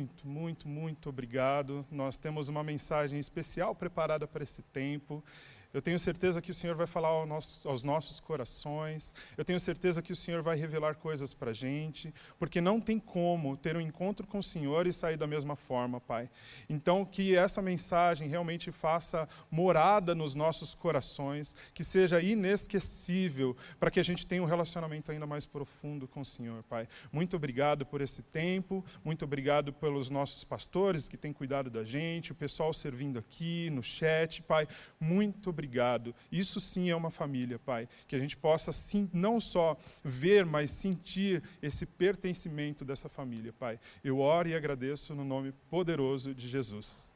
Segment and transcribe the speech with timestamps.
[0.00, 1.84] muito, muito, muito obrigado.
[1.90, 5.22] Nós temos uma mensagem especial preparada para esse tempo.
[5.72, 9.14] Eu tenho certeza que o Senhor vai falar ao nosso, aos nossos corações.
[9.36, 12.98] Eu tenho certeza que o Senhor vai revelar coisas para a gente, porque não tem
[12.98, 16.28] como ter um encontro com o Senhor e sair da mesma forma, Pai.
[16.68, 24.00] Então, que essa mensagem realmente faça morada nos nossos corações, que seja inesquecível, para que
[24.00, 26.88] a gente tenha um relacionamento ainda mais profundo com o Senhor, Pai.
[27.12, 32.32] Muito obrigado por esse tempo, muito obrigado pelos nossos pastores que têm cuidado da gente,
[32.32, 34.66] o pessoal servindo aqui no chat, Pai.
[34.98, 36.14] Muito obrigado obrigado.
[36.32, 37.86] Isso sim é uma família, Pai.
[38.08, 43.78] Que a gente possa sim, não só ver, mas sentir esse pertencimento dessa família, Pai.
[44.02, 47.12] Eu oro e agradeço no nome poderoso de Jesus.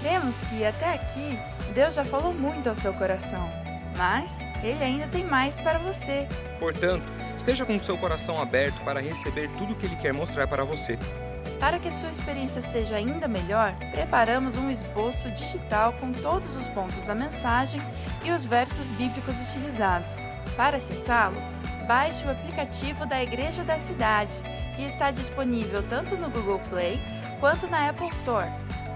[0.00, 1.38] Cremos que até aqui
[1.74, 3.48] Deus já falou muito ao seu coração,
[3.96, 6.28] mas Ele ainda tem mais para você.
[6.60, 10.46] Portanto, esteja com o seu coração aberto para receber tudo o que Ele quer mostrar
[10.46, 10.98] para você.
[11.58, 17.06] Para que sua experiência seja ainda melhor, preparamos um esboço digital com todos os pontos
[17.06, 17.80] da mensagem
[18.24, 20.26] e os versos bíblicos utilizados.
[20.56, 21.40] Para acessá-lo,
[21.86, 24.34] baixe o aplicativo da Igreja da Cidade,
[24.76, 27.00] que está disponível tanto no Google Play
[27.40, 28.50] quanto na Apple Store.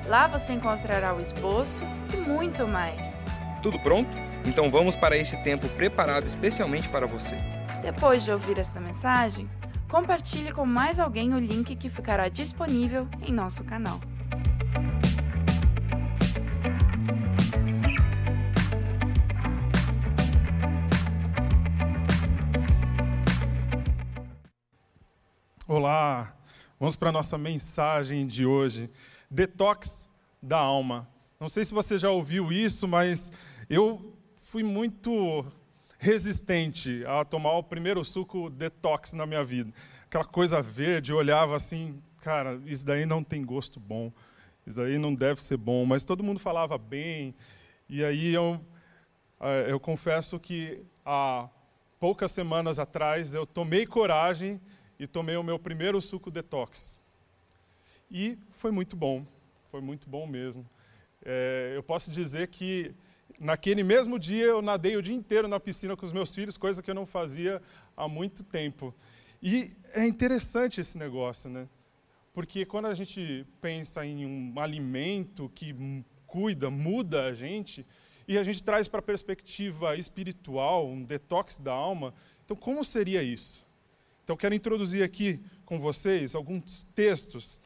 [0.06, 3.24] Lá você encontrará o esboço e muito mais.
[3.62, 4.10] Tudo pronto?
[4.46, 7.36] Então vamos para esse tempo preparado especialmente para você.
[7.82, 9.48] Depois de ouvir esta mensagem,
[9.88, 13.98] compartilhe com mais alguém o link que ficará disponível em nosso canal.
[25.66, 26.34] Olá,
[26.78, 28.90] vamos para a nossa mensagem de hoje:
[29.30, 30.10] Detox
[30.42, 31.08] da alma.
[31.40, 33.32] Não sei se você já ouviu isso, mas
[33.70, 35.44] eu fui muito
[35.98, 39.72] resistente a tomar o primeiro suco detox na minha vida.
[40.06, 44.12] Aquela coisa verde, eu olhava assim, cara, isso daí não tem gosto bom,
[44.66, 47.34] isso daí não deve ser bom, mas todo mundo falava bem,
[47.88, 48.60] e aí eu,
[49.40, 51.48] eh, eu confesso que há
[51.98, 54.60] poucas semanas atrás eu tomei coragem
[54.98, 57.00] e tomei o meu primeiro suco detox.
[58.10, 59.26] E foi muito bom,
[59.70, 60.68] foi muito bom mesmo.
[61.24, 62.94] É, eu posso dizer que
[63.38, 66.82] Naquele mesmo dia eu nadei o dia inteiro na piscina com os meus filhos, coisa
[66.82, 67.62] que eu não fazia
[67.96, 68.92] há muito tempo.
[69.40, 71.68] E é interessante esse negócio, né?
[72.34, 75.74] Porque quando a gente pensa em um alimento que
[76.26, 77.86] cuida, muda a gente,
[78.26, 82.12] e a gente traz para a perspectiva espiritual, um detox da alma,
[82.44, 83.66] então como seria isso?
[84.24, 87.60] Então quero introduzir aqui com vocês alguns textos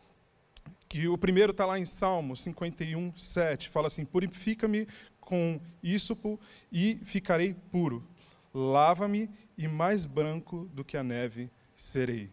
[0.89, 4.87] que o primeiro está lá em Salmo 51, 7, fala assim, purifica-me
[5.22, 6.38] com ísopo
[6.71, 8.06] e ficarei puro.
[8.53, 12.31] Lava-me e mais branco do que a neve serei.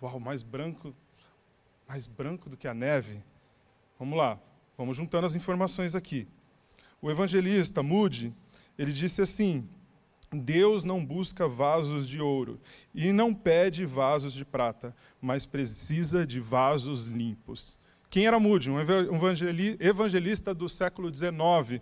[0.00, 0.94] Uau, mais branco,
[1.88, 3.20] mais branco do que a neve.
[3.98, 4.38] Vamos lá,
[4.78, 6.28] vamos juntando as informações aqui.
[7.00, 8.32] O evangelista Moody,
[8.78, 9.68] ele disse assim:
[10.30, 12.60] Deus não busca vasos de ouro
[12.94, 17.80] e não pede vasos de prata, mas precisa de vasos limpos.
[18.12, 18.70] Quem era Moody?
[18.70, 18.76] Um
[19.80, 21.80] evangelista do século XIX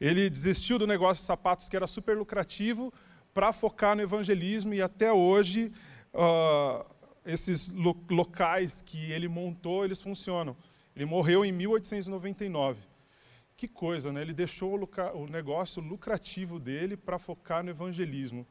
[0.00, 2.94] ele desistiu do negócio de sapatos que era super lucrativo
[3.34, 5.72] para focar no evangelismo e até hoje
[6.14, 6.86] uh,
[7.26, 10.56] esses lo locais que ele montou, eles funcionam.
[10.94, 12.80] Ele morreu em 1899.
[13.56, 14.22] Que coisa, né?
[14.22, 18.46] Ele deixou o, o negócio lucrativo dele para focar no evangelismo.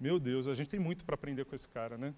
[0.00, 2.14] Meu Deus, a gente tem muito para aprender com esse cara, né?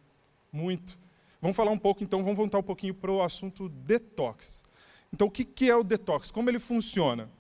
[0.53, 0.97] Muito.
[1.41, 4.65] Vamos falar um pouco, então, vamos voltar um pouquinho para o assunto detox.
[5.13, 6.31] Então, o que, que é o detox?
[6.31, 7.31] Como ele funciona?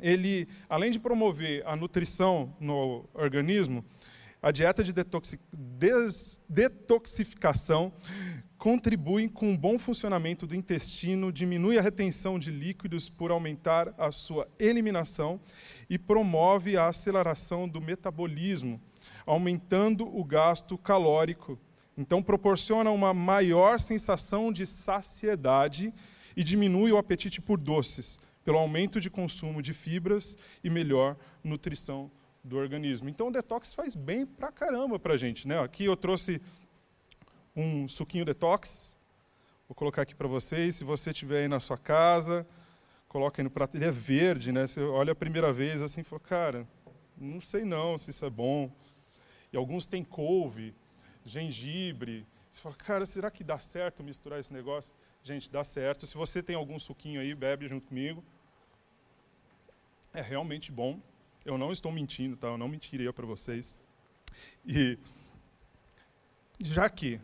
[0.00, 3.84] ele, além de promover a nutrição no organismo,
[4.40, 7.92] a dieta de detoxi des detoxificação
[8.56, 14.12] contribui com o bom funcionamento do intestino, diminui a retenção de líquidos por aumentar a
[14.12, 15.40] sua eliminação
[15.90, 18.80] e promove a aceleração do metabolismo,
[19.26, 21.58] aumentando o gasto calórico.
[21.98, 25.92] Então, proporciona uma maior sensação de saciedade
[26.34, 32.10] e diminui o apetite por doces pelo aumento de consumo de fibras e melhor nutrição
[32.42, 33.06] do organismo.
[33.06, 35.46] Então o detox faz bem pra caramba para a gente.
[35.46, 35.60] Né?
[35.60, 36.40] Aqui eu trouxe
[37.54, 38.96] um suquinho detox,
[39.68, 40.76] vou colocar aqui para vocês.
[40.76, 42.46] Se você tiver aí na sua casa,
[43.06, 43.76] coloca aí no prato.
[43.76, 44.66] Ele é verde, né?
[44.66, 46.66] Você olha a primeira vez assim e fala, cara,
[47.18, 48.72] não sei não se isso é bom.
[49.52, 50.74] E alguns têm couve,
[51.28, 52.26] gengibre.
[52.50, 54.92] Você fala, cara, será que dá certo misturar esse negócio?
[55.22, 56.06] Gente, dá certo.
[56.06, 58.24] Se você tem algum suquinho aí, bebe junto comigo
[60.12, 61.00] é realmente bom.
[61.44, 62.48] Eu não estou mentindo, tá?
[62.48, 63.78] Eu não mentiria para vocês.
[64.66, 64.98] E
[66.60, 67.20] já que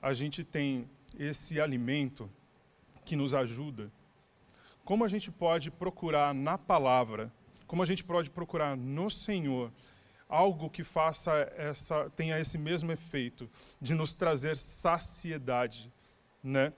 [0.00, 2.30] a gente tem esse alimento
[3.04, 3.90] que nos ajuda,
[4.84, 7.32] como a gente pode procurar na palavra,
[7.66, 9.70] como a gente pode procurar no Senhor
[10.30, 13.50] algo que faça essa tenha esse mesmo efeito
[13.80, 15.92] de nos trazer saciedade,
[16.42, 16.72] né?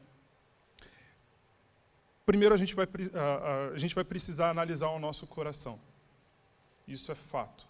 [2.24, 5.78] Primeiro a gente vai a, a, gente vai precisar analisar o nosso coração.
[6.88, 7.66] Isso é fato.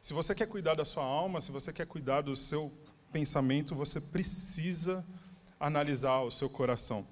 [0.00, 2.72] Se você quer cuidar da sua alma, se você quer cuidar do seu
[3.12, 5.04] pensamento, você precisa
[5.58, 7.06] analisar o seu coração.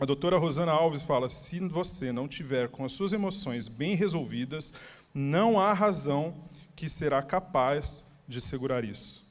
[0.00, 4.74] A doutora Rosana Alves fala: se você não tiver com as suas emoções bem resolvidas,
[5.14, 6.34] não há razão
[6.74, 9.24] que será capaz de segurar isso.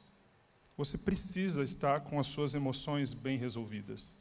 [0.78, 4.18] Você precisa estar com as suas emoções bem resolvidas.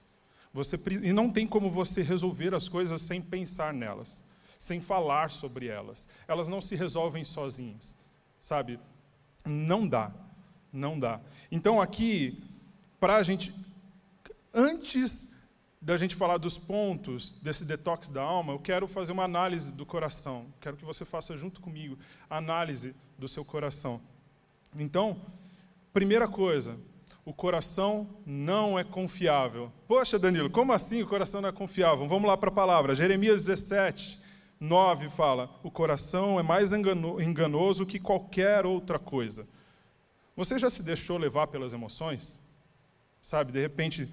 [0.53, 4.23] Você, e não tem como você resolver as coisas sem pensar nelas,
[4.59, 6.09] sem falar sobre elas.
[6.29, 7.97] Elas não se resolvem sozinhas,
[8.39, 8.79] sabe?
[9.47, 10.13] Não dá,
[10.73, 11.21] não dá.
[11.51, 12.39] Então aqui,
[13.01, 13.53] para a gente,
[14.53, 15.32] antes
[15.83, 19.85] da gente falar dos pontos desse detox da alma, eu quero fazer uma análise do
[19.85, 20.47] coração.
[20.61, 21.99] Quero que você faça junto comigo
[22.31, 24.01] a análise do seu coração.
[24.79, 25.21] Então,
[25.93, 26.79] primeira coisa,
[27.25, 29.73] o coração não é confiável.
[29.89, 32.07] Poxa, Danilo, como assim o coração não é confiável?
[32.07, 32.95] Vamos lá para a palavra.
[32.95, 34.21] Jeremias 17,
[34.61, 39.49] 9 fala: O coração é mais enganoso que qualquer outra coisa.
[40.37, 42.41] Você já se deixou levar pelas emoções?
[43.21, 44.09] Sabe, de repente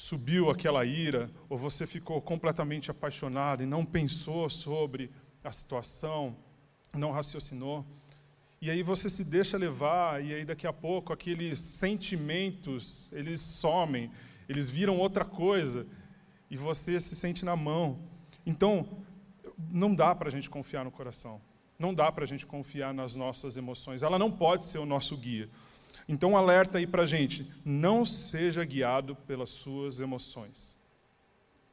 [0.00, 5.10] subiu aquela ira, ou você ficou completamente apaixonado e não pensou sobre
[5.44, 6.34] a situação,
[6.96, 7.84] não raciocinou.
[8.62, 14.10] E aí você se deixa levar, e aí daqui a pouco aqueles sentimentos, eles somem,
[14.48, 15.86] eles viram outra coisa,
[16.50, 17.98] e você se sente na mão.
[18.46, 18.88] Então,
[19.70, 21.38] não dá para a gente confiar no coração.
[21.78, 24.02] Não dá para a gente confiar nas nossas emoções.
[24.02, 25.48] Ela não pode ser o nosso guia.
[26.12, 30.76] Então, alerta aí para gente: não seja guiado pelas suas emoções.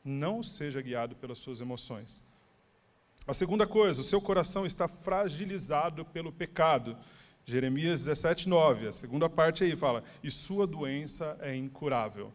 [0.05, 2.23] Não seja guiado pelas suas emoções.
[3.25, 6.95] A segunda coisa, o seu coração está fragilizado pelo pecado.
[7.45, 8.87] Jeremias 17, 9.
[8.87, 12.31] A segunda parte aí fala: e sua doença é incurável.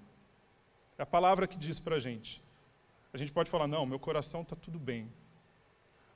[0.98, 2.43] É a palavra que diz para a gente.
[3.12, 5.08] A gente pode falar: não, meu coração está tudo bem.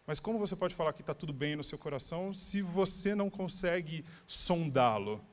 [0.04, 3.30] Mas como você pode falar que está tudo bem no seu coração se você não
[3.30, 5.24] consegue sondá-lo?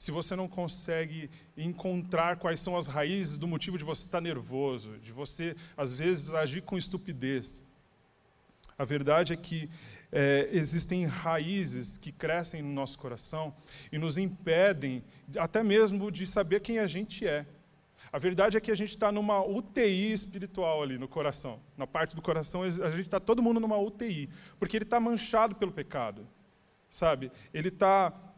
[0.00, 4.96] Se você não consegue encontrar quais são as raízes do motivo de você estar nervoso,
[5.02, 7.68] de você, às vezes, agir com estupidez?
[8.78, 9.68] A verdade é que
[10.10, 13.52] é, existem raízes que crescem no nosso coração
[13.92, 15.04] e nos impedem
[15.36, 17.44] até mesmo de saber quem a gente é.
[18.10, 21.60] A verdade é que a gente está numa UTI espiritual ali no coração.
[21.76, 25.56] Na parte do coração, a gente está todo mundo numa UTI, porque ele está manchado
[25.56, 26.26] pelo pecado,
[26.88, 27.30] sabe?
[27.52, 28.29] Ele está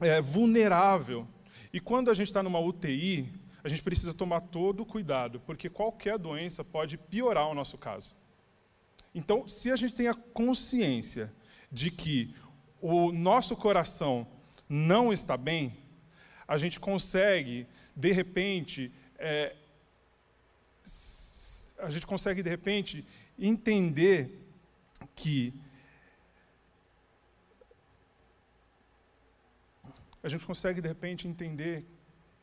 [0.00, 1.26] é, vulnerável.
[1.72, 5.68] E quando a gente está numa UTI, a gente precisa tomar todo o cuidado, porque
[5.68, 8.16] qualquer doença pode piorar o nosso caso.
[9.14, 11.32] Então, se a gente tem a consciência
[11.70, 12.34] de que
[12.80, 14.26] o nosso coração
[14.68, 15.76] não está bem,
[16.46, 17.66] a gente consegue,
[17.96, 19.54] de repente, é,
[21.80, 23.04] a gente consegue, de repente,
[23.38, 24.40] entender
[25.14, 25.52] que
[30.22, 31.84] a gente consegue, de repente, entender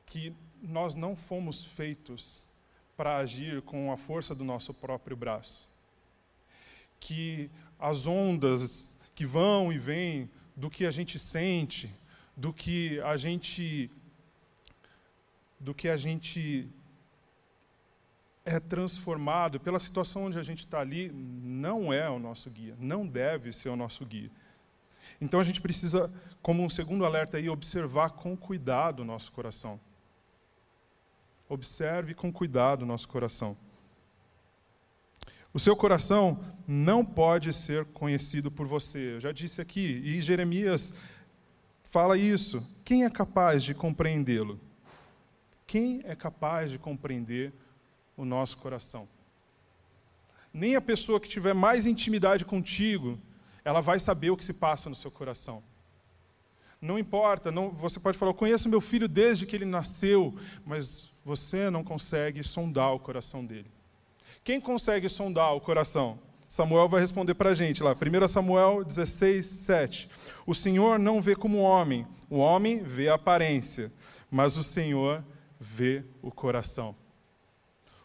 [0.06, 2.48] que nós não fomos feitos
[2.96, 5.70] para agir com a força do nosso próprio braço
[7.06, 11.94] que as ondas que vão e vêm do que a gente sente,
[12.36, 13.92] do que a gente
[15.60, 16.68] do que a gente
[18.44, 23.06] é transformado pela situação onde a gente está ali, não é o nosso guia, não
[23.06, 24.32] deve ser o nosso guia.
[25.20, 29.80] Então a gente precisa, como um segundo alerta aí, observar com cuidado o nosso coração.
[31.48, 33.56] Observe com cuidado o nosso coração.
[35.54, 39.14] O seu coração não pode ser conhecido por você.
[39.14, 40.94] Eu já disse aqui, e Jeremias
[41.84, 42.62] fala isso.
[42.84, 44.60] Quem é capaz de compreendê-lo?
[45.66, 47.54] Quem é capaz de compreender
[48.18, 49.08] o nosso coração?
[50.54, 53.18] Nem a pessoa que tiver mais intimidade contigo,
[53.66, 55.62] ela vai saber o que se passa no seu coração.
[56.80, 61.20] Não importa, não, você pode falar, eu conheço meu filho desde que ele nasceu, mas
[61.26, 63.72] você não consegue sondar o coração dele.
[64.44, 66.20] Quem consegue sondar o coração?
[66.48, 70.10] Samuel vai responder para a gente lá, 1 Samuel 16, 7.
[70.46, 73.92] O Senhor não vê como homem, o homem vê a aparência,
[74.30, 75.24] mas o Senhor
[75.60, 76.96] vê o coração.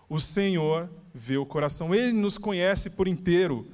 [0.08, 3.70] O Senhor vê o coração, Ele nos conhece por inteiro.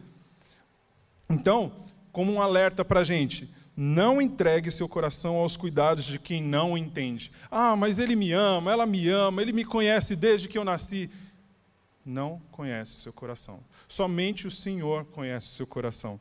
[1.28, 1.72] Então,
[2.12, 6.78] como um alerta para a gente, Não entregue seu coração aos cuidados de quem não
[6.78, 7.30] entende.
[7.50, 11.10] Ah, mas ele me ama, ela me ama, ele me conhece desde que eu nasci.
[12.02, 13.60] Não conhece seu coração.
[13.86, 16.18] Somente o Senhor conhece seu coração.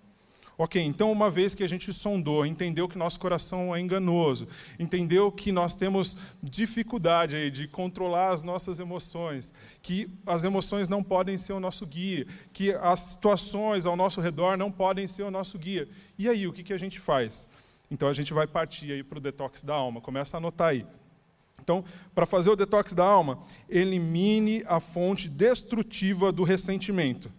[0.57, 4.47] Ok, então uma vez que a gente sondou, entendeu que nosso coração é enganoso,
[4.79, 11.03] entendeu que nós temos dificuldade aí de controlar as nossas emoções, que as emoções não
[11.03, 15.31] podem ser o nosso guia, que as situações ao nosso redor não podem ser o
[15.31, 15.89] nosso guia.
[16.17, 17.49] E aí, o que, que a gente faz?
[17.91, 19.99] Então a gente vai partir aí para o detox da alma.
[19.99, 20.85] Começa a anotar aí.
[21.61, 21.83] Então,
[22.13, 27.31] para fazer o detox da alma, elimine a fonte destrutiva do ressentimento.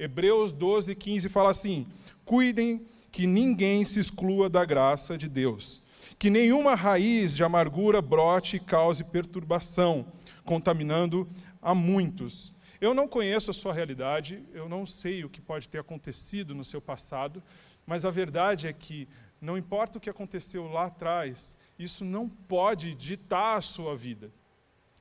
[0.00, 1.86] Hebreus 12, 15 fala assim:
[2.24, 5.82] Cuidem que ninguém se exclua da graça de Deus,
[6.18, 10.10] que nenhuma raiz de amargura brote e cause perturbação,
[10.42, 11.28] contaminando
[11.60, 12.54] a muitos.
[12.80, 16.64] Eu não conheço a sua realidade, eu não sei o que pode ter acontecido no
[16.64, 17.42] seu passado,
[17.86, 19.06] mas a verdade é que,
[19.38, 24.32] não importa o que aconteceu lá atrás, isso não pode ditar a sua vida.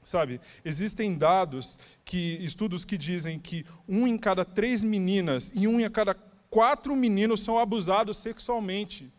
[0.03, 5.79] Sabe, existem dados, que estudos que dizem que um em cada três meninas e um
[5.79, 6.15] em cada
[6.49, 9.11] quatro meninos são abusados sexualmente.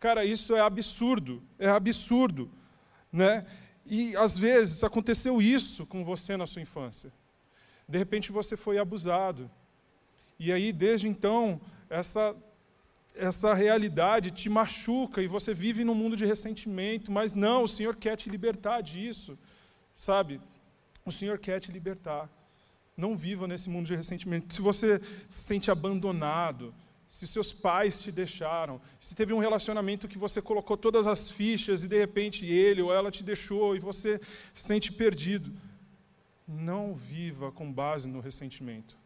[0.00, 2.50] Cara, isso é absurdo, é absurdo,
[3.12, 3.44] né?
[3.84, 7.12] E às vezes aconteceu isso com você na sua infância.
[7.88, 9.50] De repente você foi abusado.
[10.38, 12.34] E aí desde então essa
[13.18, 17.96] essa realidade te machuca e você vive num mundo de ressentimento, mas não, o Senhor
[17.96, 19.36] quer te libertar disso.
[19.98, 20.40] Sabe?
[21.04, 22.30] O Senhor quer te libertar.
[22.96, 24.54] Não viva nesse mundo de ressentimento.
[24.54, 26.72] Se você se sente abandonado,
[27.08, 31.82] se seus pais te deixaram, se teve um relacionamento que você colocou todas as fichas
[31.82, 34.20] e de repente ele ou ela te deixou e você
[34.54, 35.52] se sente perdido,
[36.46, 38.96] não viva com base no ressentimento.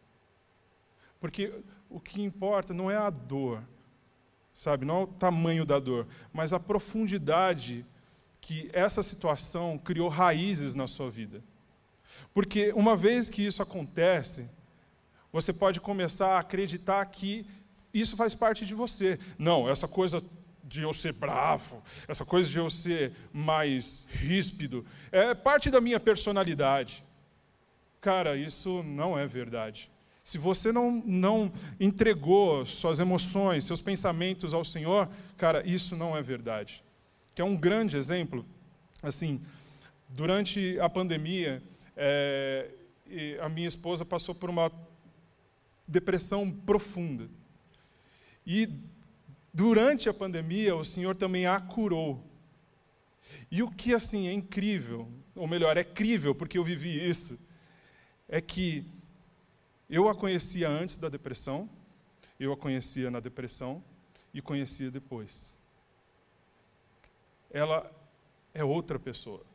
[1.19, 1.51] Porque
[1.89, 3.63] o que importa não é a dor,
[4.53, 4.85] sabe?
[4.85, 7.83] Não é o tamanho da dor, mas a profundidade
[8.43, 11.41] que essa situação criou raízes na sua vida.
[12.33, 14.49] Porque uma vez que isso acontece,
[15.31, 17.45] você pode começar a acreditar que
[17.93, 19.17] isso faz parte de você.
[19.39, 20.21] Não, essa coisa
[20.61, 25.99] de eu ser bravo, essa coisa de eu ser mais ríspido, é parte da minha
[25.99, 27.01] personalidade.
[28.01, 29.89] Cara, isso não é verdade.
[30.21, 35.07] Se você não, não entregou suas emoções, seus pensamentos ao Senhor,
[35.37, 36.83] cara, isso não é verdade.
[37.33, 38.45] Que é um grande exemplo.
[39.01, 39.43] Assim,
[40.09, 41.61] durante a pandemia,
[41.95, 42.69] é,
[43.41, 44.71] a minha esposa passou por uma
[45.87, 47.27] depressão profunda.
[48.45, 48.69] E
[49.53, 52.23] durante a pandemia, o Senhor também a curou.
[53.49, 57.47] E o que assim é incrível, ou melhor, é crível, porque eu vivi isso,
[58.27, 58.85] é que
[59.89, 61.69] eu a conhecia antes da depressão,
[62.39, 63.83] eu a conhecia na depressão
[64.33, 65.62] e conhecia depois.
[67.53, 67.89] Ela
[68.53, 69.45] é outra pessoa.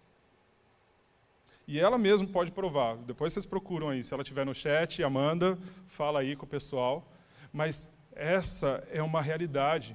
[1.67, 2.97] E ela mesma pode provar.
[2.97, 4.03] Depois vocês procuram aí.
[4.03, 7.07] Se ela estiver no chat, Amanda, fala aí com o pessoal.
[7.53, 9.95] Mas essa é uma realidade.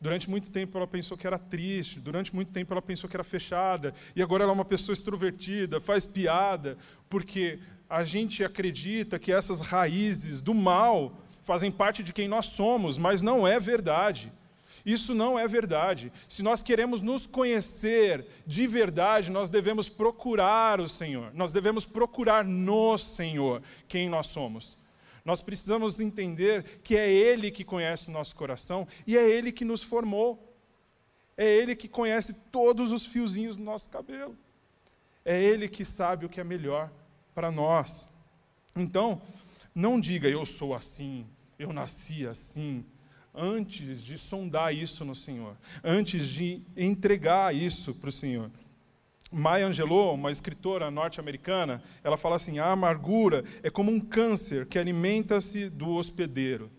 [0.00, 3.24] Durante muito tempo ela pensou que era triste, durante muito tempo ela pensou que era
[3.24, 6.76] fechada, e agora ela é uma pessoa extrovertida, faz piada,
[7.08, 7.58] porque
[7.88, 13.22] a gente acredita que essas raízes do mal fazem parte de quem nós somos, mas
[13.22, 14.30] não é verdade.
[14.84, 16.12] Isso não é verdade.
[16.28, 21.32] Se nós queremos nos conhecer de verdade, nós devemos procurar o Senhor.
[21.32, 24.76] Nós devemos procurar no Senhor quem nós somos.
[25.24, 29.64] Nós precisamos entender que é Ele que conhece o nosso coração e é Ele que
[29.64, 30.54] nos formou.
[31.36, 34.36] É Ele que conhece todos os fiozinhos do nosso cabelo.
[35.24, 36.92] É Ele que sabe o que é melhor
[37.34, 38.14] para nós.
[38.76, 39.22] Então,
[39.74, 41.26] não diga eu sou assim,
[41.58, 42.84] eu nasci assim,
[43.34, 48.50] antes de sondar isso no Senhor, antes de entregar isso para o Senhor.
[49.32, 54.78] Maya Angelou, uma escritora norte-americana, ela fala assim: a amargura é como um câncer que
[54.78, 56.70] alimenta-se do hospedeiro.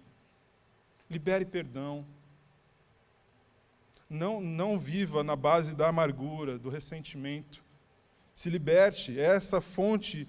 [1.10, 2.06] Libere perdão.
[4.10, 7.64] Não, não viva na base da amargura, do ressentimento.
[8.34, 9.20] Se liberte.
[9.20, 10.28] Essa fonte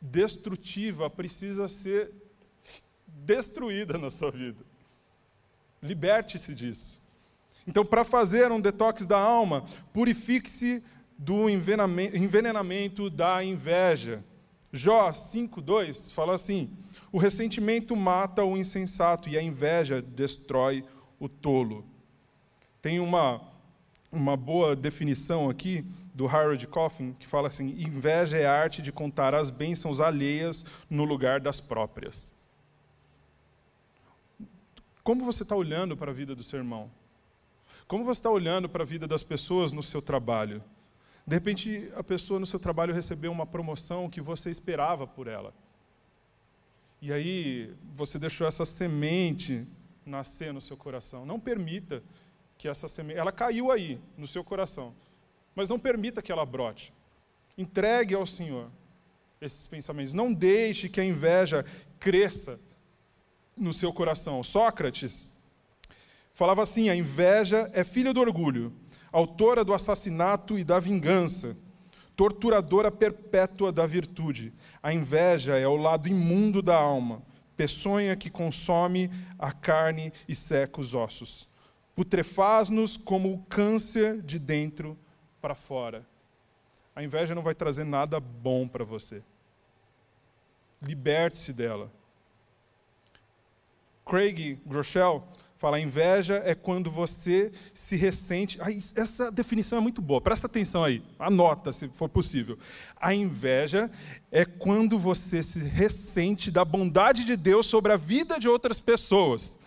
[0.00, 2.12] destrutiva precisa ser
[3.06, 4.64] destruída na sua vida.
[5.82, 7.00] Liberte-se disso.
[7.66, 10.82] Então, para fazer um detox da alma, purifique-se
[11.18, 14.24] do envenenamento da inveja.
[14.72, 16.70] Jó 5:2 fala assim:
[17.12, 20.84] O ressentimento mata o insensato e a inveja destrói
[21.18, 21.84] o tolo.
[22.80, 23.40] Tem uma
[24.10, 28.90] uma boa definição aqui do Harold Coffin que fala assim: inveja é a arte de
[28.90, 32.37] contar as bênçãos alheias no lugar das próprias.
[35.08, 36.90] Como você está olhando para a vida do seu irmão?
[37.86, 40.62] Como você está olhando para a vida das pessoas no seu trabalho?
[41.26, 45.54] De repente, a pessoa no seu trabalho recebeu uma promoção que você esperava por ela.
[47.00, 49.66] E aí, você deixou essa semente
[50.04, 51.24] nascer no seu coração.
[51.24, 52.02] Não permita
[52.58, 53.18] que essa semente.
[53.18, 54.94] Ela caiu aí, no seu coração.
[55.54, 56.92] Mas não permita que ela brote.
[57.56, 58.70] Entregue ao Senhor
[59.40, 60.12] esses pensamentos.
[60.12, 61.64] Não deixe que a inveja
[61.98, 62.60] cresça
[63.58, 64.42] no seu coração.
[64.42, 65.32] Sócrates
[66.34, 68.72] falava assim: a inveja é filha do orgulho,
[69.12, 71.56] autora do assassinato e da vingança,
[72.16, 74.52] torturadora perpétua da virtude.
[74.82, 77.22] A inveja é o lado imundo da alma,
[77.56, 81.48] peçonha que consome a carne e seca os ossos.
[81.94, 84.96] Putrefaz-nos como o câncer de dentro
[85.40, 86.06] para fora.
[86.94, 89.22] A inveja não vai trazer nada bom para você.
[90.82, 91.92] Liberte-se dela.
[94.08, 95.22] Craig Groeschel
[95.58, 98.58] fala: inveja é quando você se ressente.
[98.96, 102.58] Essa definição é muito boa, presta atenção aí, anota se for possível.
[102.98, 103.90] A inveja
[104.32, 109.58] é quando você se ressente da bondade de Deus sobre a vida de outras pessoas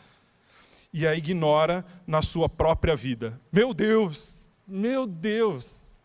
[0.91, 3.39] e a ignora na sua própria vida.
[3.51, 6.00] Meu Deus, meu Deus.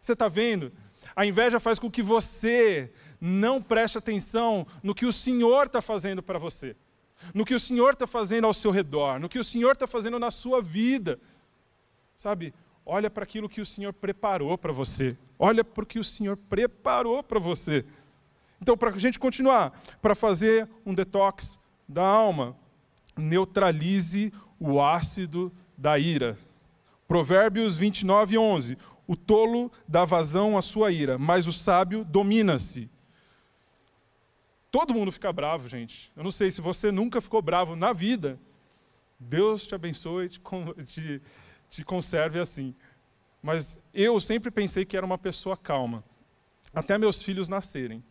[0.00, 0.72] Você está vendo?
[1.14, 2.90] A inveja faz com que você
[3.20, 6.74] não preste atenção no que o Senhor está fazendo para você,
[7.34, 10.18] no que o Senhor está fazendo ao seu redor, no que o Senhor está fazendo
[10.18, 11.18] na sua vida.
[12.16, 12.54] Sabe?
[12.84, 15.16] Olha para aquilo que o Senhor preparou para você.
[15.38, 17.84] Olha para o que o Senhor preparou para você.
[18.60, 22.56] Então, para a gente continuar, para fazer um detox da alma,
[23.16, 26.36] neutralize o ácido da ira.
[27.08, 28.78] Provérbios 29, 11.
[29.06, 32.88] O tolo dá vazão à sua ira, mas o sábio domina-se.
[34.72, 36.10] Todo mundo fica bravo, gente.
[36.16, 38.40] Eu não sei se você nunca ficou bravo na vida.
[39.20, 40.40] Deus te abençoe te,
[40.86, 41.22] te,
[41.68, 42.74] te conserve assim.
[43.42, 46.02] Mas eu sempre pensei que era uma pessoa calma,
[46.72, 48.02] até meus filhos nascerem.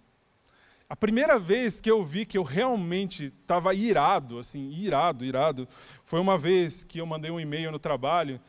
[0.88, 5.67] A primeira vez que eu vi que eu realmente estava irado, assim, irado, irado,
[6.04, 8.39] foi uma vez que eu mandei um e-mail no trabalho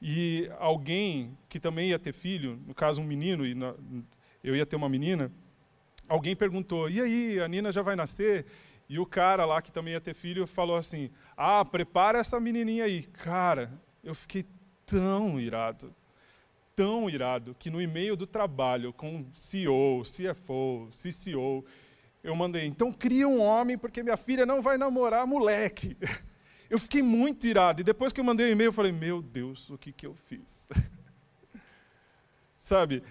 [0.00, 3.54] e alguém que também ia ter filho, no caso um menino, e
[4.42, 5.30] eu ia ter uma menina,
[6.10, 8.44] alguém perguntou: e aí, a Nina já vai nascer?
[8.88, 12.84] E o cara lá que também ia ter filho falou assim: ah, prepara essa menininha
[12.84, 13.04] aí.
[13.04, 14.44] Cara, eu fiquei
[14.84, 15.94] tão irado,
[16.74, 21.64] tão irado, que no e-mail do trabalho, com CEO, CFO, CCO,
[22.24, 25.96] eu mandei: então cria um homem, porque minha filha não vai namorar moleque.
[26.68, 27.80] Eu fiquei muito irado.
[27.80, 30.14] E depois que eu mandei o e-mail, eu falei: Meu Deus, o que, que eu
[30.14, 30.68] fiz?
[32.56, 33.02] Sabe,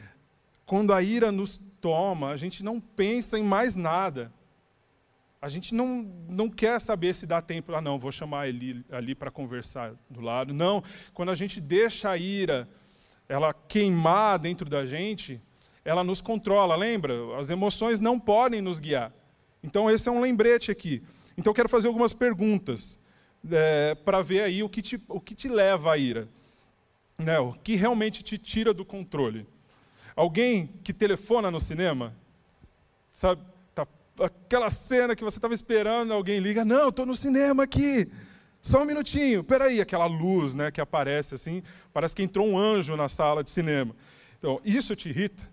[0.65, 4.31] quando a ira nos toma, a gente não pensa em mais nada.
[5.41, 7.73] A gente não, não quer saber se dá tempo.
[7.73, 10.53] Ah, não, vou chamar ele ali para conversar do lado.
[10.53, 12.67] Não, quando a gente deixa a ira
[13.29, 15.39] ela queimar dentro da gente,
[15.85, 17.13] ela nos controla, lembra?
[17.37, 19.13] As emoções não podem nos guiar.
[19.63, 21.03] Então, esse é um lembrete aqui.
[21.37, 22.99] Então, eu quero fazer algumas perguntas
[23.49, 26.27] é, para ver aí o que, te, o que te leva à ira.
[27.17, 27.39] Né?
[27.39, 29.45] O que realmente te tira do controle.
[30.19, 32.13] Alguém que telefona no cinema,
[33.13, 33.41] sabe?
[33.73, 33.87] Tá,
[34.19, 38.11] aquela cena que você estava esperando, alguém liga, não, estou no cinema aqui.
[38.61, 42.97] Só um minutinho, peraí, aquela luz né, que aparece assim, parece que entrou um anjo
[42.97, 43.95] na sala de cinema.
[44.37, 45.49] Então, isso te irrita?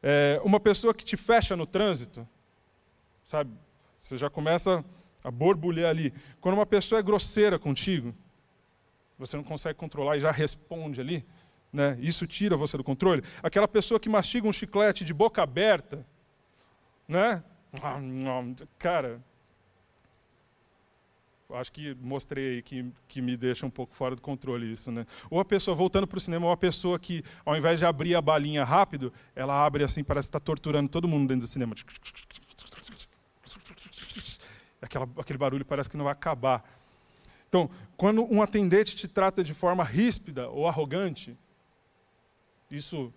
[0.00, 2.24] É, uma pessoa que te fecha no trânsito,
[3.24, 3.50] sabe?
[3.98, 4.84] Você já começa
[5.24, 6.14] a borbulhar ali.
[6.40, 8.14] Quando uma pessoa é grosseira contigo,
[9.18, 11.26] você não consegue controlar e já responde ali,
[11.72, 11.96] né?
[12.00, 13.22] Isso tira você do controle.
[13.42, 16.06] Aquela pessoa que mastiga um chiclete de boca aberta,
[17.06, 17.42] né?
[18.78, 19.20] Cara,
[21.50, 25.06] acho que mostrei que, que me deixa um pouco fora do controle isso, né?
[25.30, 28.14] Ou a pessoa, voltando para o cinema, ou a pessoa que, ao invés de abrir
[28.14, 31.74] a balinha rápido, ela abre assim, parece estar tá torturando todo mundo dentro do cinema
[34.80, 36.64] aquela, aquele barulho parece que não vai acabar.
[37.48, 41.36] Então, quando um atendente te trata de forma ríspida ou arrogante,
[42.70, 43.12] isso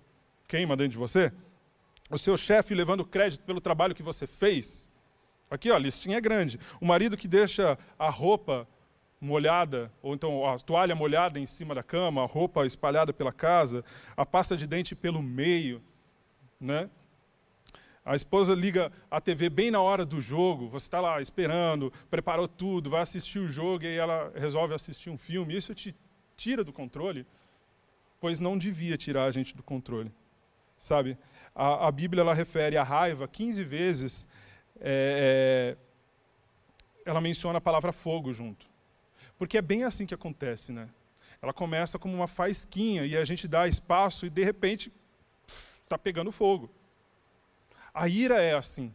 [0.48, 1.32] queima dentro de você?
[2.10, 4.92] O seu chefe levando crédito pelo trabalho que você fez?
[5.50, 6.60] Aqui, ó, a listinha é grande.
[6.80, 8.68] O marido que deixa a roupa
[9.20, 13.86] molhada, ou então a toalha molhada em cima da cama, a roupa espalhada pela casa,
[14.18, 15.82] a pasta de dente pelo meio,
[16.60, 16.90] né?
[18.04, 22.48] A esposa liga a TV bem na hora do jogo, você está lá esperando, preparou
[22.48, 25.56] tudo, vai assistir o jogo e ela resolve assistir um filme.
[25.56, 25.96] Isso te
[26.36, 27.28] tira do controle,
[28.22, 30.12] pois não devia tirar a gente do controle.
[30.78, 31.18] Sabe?
[31.54, 34.28] A, a Bíblia ela refere a raiva 15 vezes,
[34.80, 38.70] é, é, ela menciona a palavra fogo junto.
[39.38, 40.88] Porque é bem assim que acontece, né?
[41.42, 44.94] Ela começa como uma faisquinha e a gente dá espaço e de repente
[45.84, 46.70] está pegando fogo.
[47.92, 48.94] A ira é assim.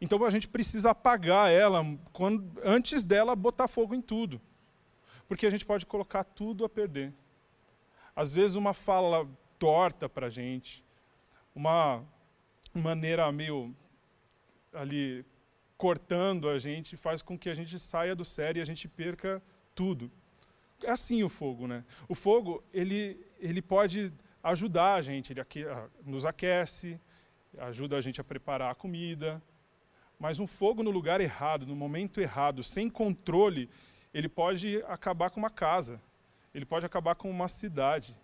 [0.00, 4.40] Então a gente precisa apagar ela quando, antes dela botar fogo em tudo.
[5.28, 7.12] Porque a gente pode colocar tudo a perder.
[8.20, 9.26] Às vezes uma fala
[9.58, 10.84] torta para a gente,
[11.54, 12.04] uma
[12.74, 13.74] maneira meio
[14.74, 15.24] ali
[15.78, 19.42] cortando a gente, faz com que a gente saia do sério e a gente perca
[19.74, 20.12] tudo.
[20.84, 21.82] É assim o fogo, né?
[22.10, 25.40] O fogo, ele, ele pode ajudar a gente, ele
[26.04, 27.00] nos aquece,
[27.56, 29.42] ajuda a gente a preparar a comida,
[30.18, 33.66] mas um fogo no lugar errado, no momento errado, sem controle,
[34.12, 35.98] ele pode acabar com uma casa,
[36.54, 38.16] ele pode acabar com uma cidade.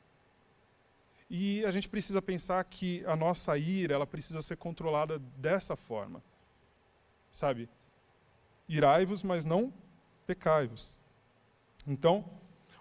[1.28, 6.22] E a gente precisa pensar que a nossa ira, ela precisa ser controlada dessa forma.
[7.32, 7.68] Sabe?
[8.68, 9.72] Irai-vos, mas não
[10.26, 10.98] pecai-vos.
[11.86, 12.24] Então,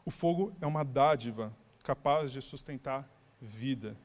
[0.03, 3.07] o fogo é uma dádiva capaz de sustentar
[3.41, 3.95] vida.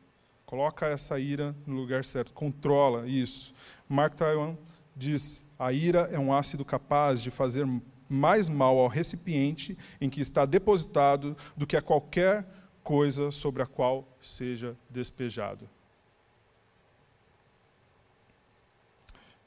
[0.45, 3.55] Coloca essa ira no lugar certo, controla isso.
[3.89, 4.59] Mark Twain
[4.97, 7.67] diz: a ira é um ácido capaz de fazer
[8.11, 12.45] mais mal ao recipiente em que está depositado do que a qualquer
[12.83, 15.69] coisa sobre a qual seja despejado.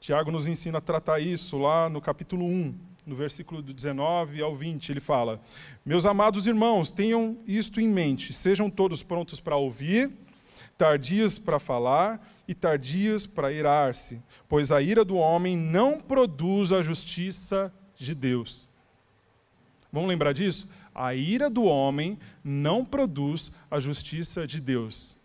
[0.00, 2.74] Tiago nos ensina a tratar isso lá no capítulo 1,
[3.06, 4.90] no versículo 19 ao 20.
[4.90, 5.40] Ele fala:
[5.84, 10.10] Meus amados irmãos, tenham isto em mente, sejam todos prontos para ouvir,
[10.76, 16.82] tardios para falar e tardios para irar-se, pois a ira do homem não produz a
[16.82, 18.68] justiça de Deus.
[19.92, 20.68] Vamos lembrar disso?
[20.94, 25.16] A ira do homem não produz a justiça de Deus.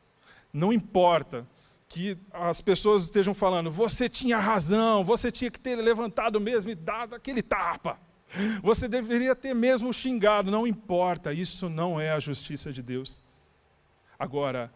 [0.54, 1.46] Não importa
[1.88, 6.76] que as pessoas estejam falando, você tinha razão, você tinha que ter levantado mesmo e
[6.76, 8.00] dado aquele tapa.
[8.62, 13.24] Você deveria ter mesmo xingado, não importa, isso não é a justiça de Deus.
[14.20, 14.72] Agora,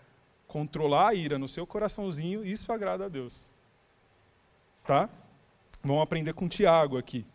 [0.47, 3.51] controlar a ira no seu coraçãozinho, isso agrada a Deus.
[4.85, 5.07] Tá?
[5.83, 7.25] Vamos aprender com Tiago aqui.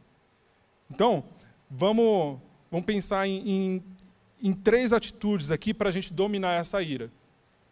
[0.90, 1.24] Então,
[1.70, 2.38] vamos,
[2.70, 3.84] vamos pensar em, em,
[4.42, 7.10] em três atitudes aqui para a gente dominar essa ira.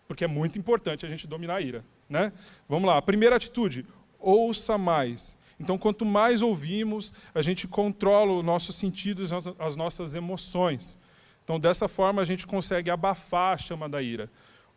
[0.06, 1.84] Porque é muito importante a gente dominar a ira.
[2.08, 2.32] Né?
[2.68, 3.84] Vamos lá, a primeira atitude,
[4.18, 5.36] ouça mais.
[5.58, 11.00] Então, quanto mais ouvimos, a gente controla os nossos sentidos, as nossas emoções.
[11.42, 14.30] Então, dessa forma, a gente consegue abafar a chama da ira.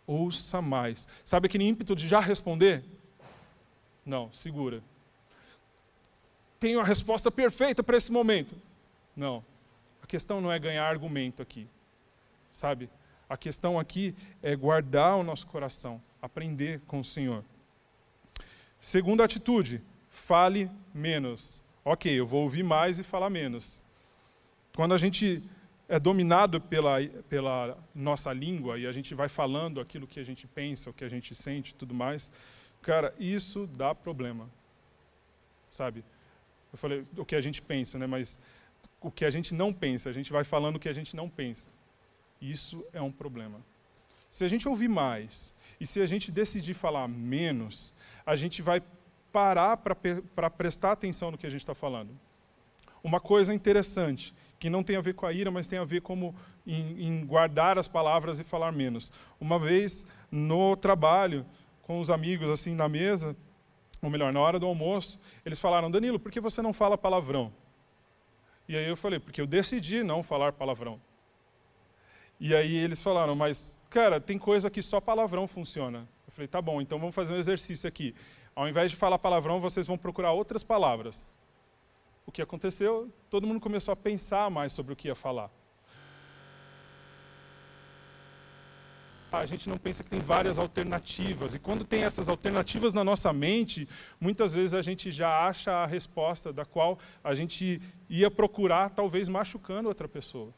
[0.08, 1.08] Ouça mais.
[1.26, 2.84] Sabe aquele ímpeto de já responder?
[4.06, 4.82] Não, segura.
[6.60, 8.56] Tenho a resposta perfeita para esse momento.
[9.16, 9.44] Não.
[10.04, 11.68] A questão não é ganhar argumento aqui.
[12.52, 12.90] Sabe?
[13.30, 17.44] A questão aqui é guardar o nosso coração aprender com o Senhor.
[18.80, 21.64] Segunda atitude, fale menos.
[21.84, 23.84] Ok, eu vou ouvir mais e falar menos.
[24.76, 25.44] Quando a gente
[25.88, 30.46] é dominado pela, pela nossa língua e a gente vai falando aquilo que a gente
[30.46, 32.32] pensa, o que a gente sente tudo mais,
[32.82, 34.48] cara, isso dá problema.
[35.72, 36.04] Sabe?
[36.72, 38.06] Eu falei o que a gente pensa, né?
[38.06, 38.40] mas
[39.02, 41.30] o que a gente não pensa, a gente vai falando o que a gente não
[41.30, 41.70] pensa.
[42.42, 43.60] Isso é um problema.
[44.30, 47.94] Se a gente ouvir mais e se a gente decidir falar menos,
[48.26, 48.82] a gente vai
[49.32, 52.10] parar para prestar atenção no que a gente está falando.
[53.04, 56.02] Uma coisa interessante, que não tem a ver com a ira, mas tem a ver
[56.02, 56.36] como
[56.68, 59.12] em, em guardar as palavras e falar menos.
[59.40, 61.46] Uma vez no trabalho,
[61.82, 63.36] com os amigos assim na mesa,
[64.02, 67.54] ou melhor, na hora do almoço, eles falaram: Danilo, por que você não fala palavrão?
[68.68, 71.00] E aí eu falei: porque eu decidi não falar palavrão.
[72.40, 76.08] E aí eles falaram, mas, cara, tem coisa que só palavrão funciona.
[76.26, 78.16] Eu falei, tá bom, então vamos fazer um exercício aqui.
[78.56, 81.34] Ao invés de falar palavrão, vocês vão procurar outras palavras.
[82.26, 83.12] O que aconteceu?
[83.30, 85.52] Todo mundo começou a pensar mais sobre o que ia falar.
[89.32, 91.56] A gente não pensa que tem várias alternativas.
[91.56, 93.88] E quando tem essas alternativas na nossa mente,
[94.20, 99.30] muitas vezes a gente já acha a resposta da qual a gente ia procurar, talvez
[99.30, 100.54] machucando outra pessoa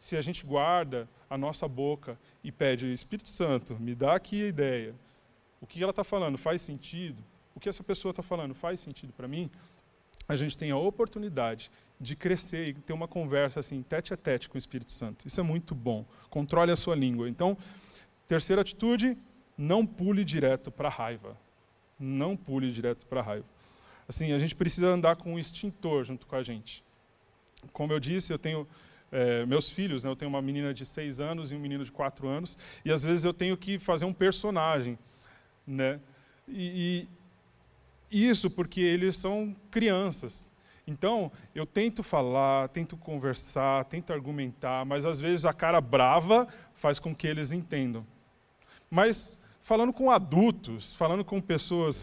[0.00, 4.48] se a gente guarda a nossa boca e pede, Espírito Santo, me dá aqui a
[4.48, 4.94] ideia.
[5.60, 7.22] O que ela está falando faz sentido?
[7.54, 9.50] O que essa pessoa está falando faz sentido para mim?
[10.30, 14.48] A gente tem a oportunidade de crescer e ter uma conversa assim, tete a tete
[14.48, 15.26] com o Espírito Santo.
[15.26, 16.06] Isso é muito bom.
[16.28, 17.28] Controle a sua língua.
[17.28, 17.58] Então,
[18.28, 19.18] terceira atitude,
[19.58, 21.36] não pule direto para a raiva.
[21.98, 23.46] Não pule direto para a raiva.
[24.08, 26.84] Assim, a gente precisa andar com um extintor junto com a gente.
[27.72, 28.68] Como eu disse, eu tenho
[29.10, 30.10] é, meus filhos, né?
[30.10, 33.02] eu tenho uma menina de seis anos e um menino de quatro anos, e às
[33.02, 34.96] vezes eu tenho que fazer um personagem.
[35.66, 35.98] Né?
[36.46, 37.19] E, e
[38.10, 40.50] isso porque eles são crianças.
[40.86, 46.98] Então, eu tento falar, tento conversar, tento argumentar, mas às vezes a cara brava faz
[46.98, 48.04] com que eles entendam.
[48.90, 51.96] Mas falando com adultos, falando com pessoas,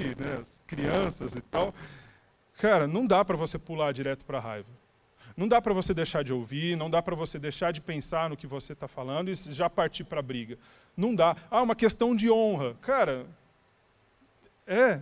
[0.00, 1.74] né, crianças e tal,
[2.58, 4.68] cara, não dá para você pular direto para a raiva.
[5.34, 8.36] Não dá para você deixar de ouvir, não dá para você deixar de pensar no
[8.36, 10.58] que você está falando e já partir para a briga.
[10.94, 11.34] Não dá.
[11.50, 12.74] Ah, uma questão de honra.
[12.82, 13.26] Cara,
[14.66, 15.00] é,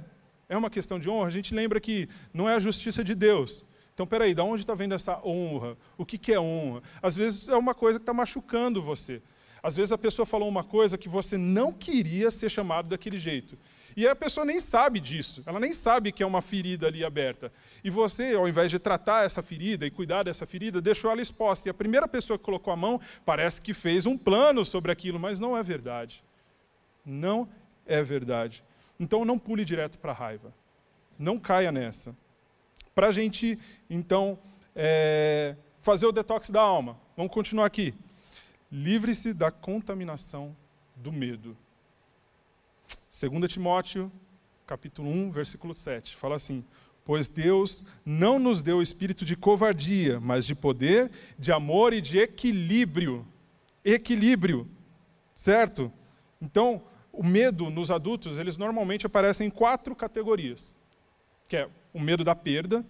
[0.48, 1.28] é uma questão de honra.
[1.28, 3.64] A gente lembra que não é a justiça de Deus.
[3.94, 5.76] Então, peraí, de onde está vendo essa honra?
[5.98, 6.82] O que, que é honra?
[7.02, 9.20] Às vezes é uma coisa que está machucando você.
[9.62, 13.58] Às vezes a pessoa falou uma coisa que você não queria ser chamado daquele jeito.
[13.96, 17.52] E a pessoa nem sabe disso, ela nem sabe que é uma ferida ali aberta.
[17.82, 21.68] E você, ao invés de tratar essa ferida e cuidar dessa ferida, deixou ela exposta.
[21.68, 25.18] E a primeira pessoa que colocou a mão parece que fez um plano sobre aquilo,
[25.18, 26.22] mas não é verdade.
[27.04, 27.48] Não
[27.84, 28.62] é verdade.
[29.00, 30.52] Então não pule direto para a raiva.
[31.18, 32.14] Não caia nessa.
[32.94, 33.58] Para a gente,
[33.88, 34.38] então,
[34.76, 37.00] é, fazer o detox da alma.
[37.16, 37.94] Vamos continuar aqui.
[38.70, 40.54] Livre-se da contaminação
[40.94, 41.56] do medo.
[43.10, 44.12] 2 Timóteo,
[44.66, 46.62] capítulo 1, versículo 7, fala assim:
[47.04, 52.18] Pois Deus não nos deu espírito de covardia, mas de poder, de amor e de
[52.18, 53.26] equilíbrio.
[53.82, 54.68] Equilíbrio,
[55.34, 55.90] certo?
[56.40, 60.74] Então, o medo nos adultos, eles normalmente aparecem em quatro categorias.
[61.48, 62.84] Que é o medo da perda,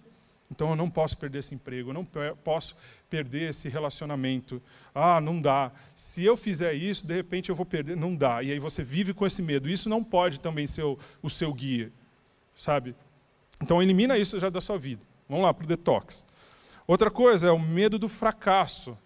[0.51, 2.05] então eu não posso perder esse emprego, eu não
[2.43, 2.75] posso
[3.09, 4.61] perder esse relacionamento.
[4.93, 5.71] Ah, não dá.
[5.95, 7.95] Se eu fizer isso, de repente eu vou perder.
[7.95, 8.43] Não dá.
[8.43, 9.69] E aí você vive com esse medo.
[9.69, 11.89] Isso não pode também ser o, o seu guia,
[12.53, 12.93] sabe?
[13.63, 15.01] Então elimina isso já da sua vida.
[15.29, 16.27] Vamos lá para o detox.
[16.85, 18.97] Outra coisa é o medo do fracasso.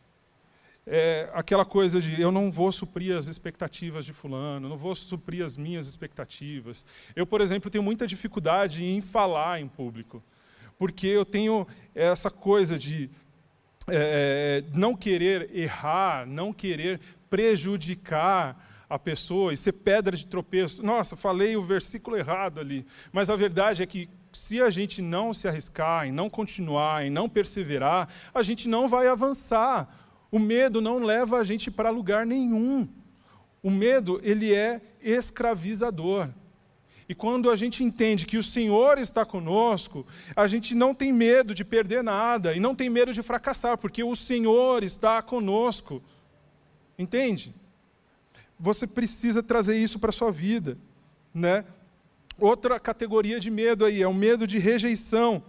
[0.88, 5.44] É aquela coisa de eu não vou suprir as expectativas de fulano, não vou suprir
[5.44, 6.86] as minhas expectativas.
[7.16, 10.24] Eu, por exemplo, tenho muita dificuldade em falar em público,
[10.78, 13.10] porque eu tenho essa coisa de
[13.88, 20.86] é, é, não querer errar, não querer prejudicar a pessoa e ser pedra de tropeço.
[20.86, 22.86] Nossa, falei o versículo errado ali.
[23.12, 27.10] Mas a verdade é que se a gente não se arriscar, e não continuar, e
[27.10, 29.88] não perseverar, a gente não vai avançar.
[30.32, 32.88] O medo não leva a gente para lugar nenhum.
[33.62, 36.30] O medo, ele é escravizador.
[37.08, 41.54] E quando a gente entende que o Senhor está conosco, a gente não tem medo
[41.54, 46.02] de perder nada e não tem medo de fracassar, porque o Senhor está conosco.
[46.98, 47.54] Entende?
[48.60, 50.78] Você precisa trazer isso para a sua vida.
[51.34, 51.64] Né?
[52.40, 55.44] Outra categoria de medo aí é o medo de rejeição.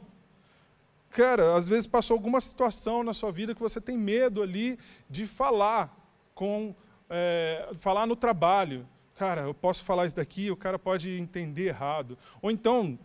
[1.17, 5.27] Cara, às vezes passou alguma situação na sua vida que você tem medo ali de
[5.27, 5.97] falar
[6.35, 6.75] com
[7.09, 12.19] é, falar no trabalho cara, eu posso falar isso daqui, o cara pode entender errado.
[12.41, 12.99] Ou então,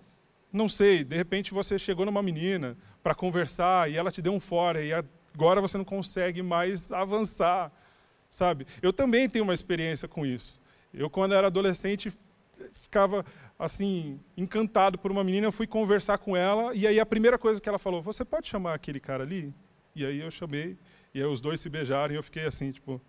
[0.52, 4.40] não sei, de repente você chegou numa menina para conversar e ela te deu um
[4.40, 7.72] fora e agora você não consegue mais avançar,
[8.30, 8.68] sabe?
[8.82, 10.62] Eu também tenho uma experiência com isso.
[10.94, 12.12] Eu, quando era adolescente,
[12.74, 13.26] ficava
[13.58, 17.62] assim, encantado por uma menina, eu fui conversar com ela e aí a primeira coisa
[17.62, 19.54] que ela falou, você pode chamar aquele cara ali?
[19.96, 20.78] E aí eu chamei,
[21.14, 23.02] e aí os dois se beijaram e eu fiquei assim, tipo...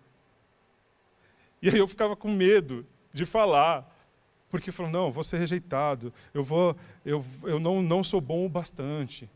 [1.61, 3.89] E aí eu ficava com medo de falar.
[4.49, 8.49] Porque falou, não, vou ser rejeitado, eu, vou, eu, eu não, não sou bom o
[8.49, 9.27] bastante.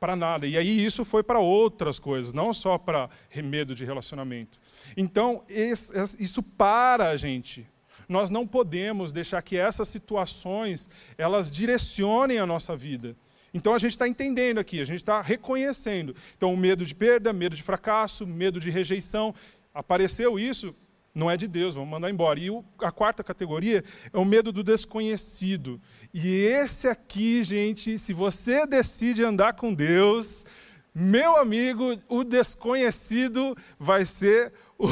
[0.00, 0.44] Para nada.
[0.44, 4.58] E aí isso foi para outras coisas, não só para medo de relacionamento.
[4.96, 7.64] Então, isso para a gente.
[8.08, 13.16] Nós não podemos deixar que essas situações, elas direcionem a nossa vida.
[13.54, 16.14] Então a gente está entendendo aqui, a gente está reconhecendo.
[16.36, 19.32] Então, o medo de perda, medo de fracasso, medo de rejeição.
[19.72, 20.74] Apareceu isso,
[21.14, 22.40] não é de Deus, vamos mandar embora.
[22.40, 25.80] E o, a quarta categoria é o medo do desconhecido.
[26.12, 30.44] E esse aqui, gente, se você decide andar com Deus,
[30.92, 34.86] meu amigo, o desconhecido vai ser o,